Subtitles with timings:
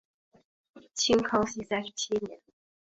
[0.95, 2.41] 清康熙三十七年。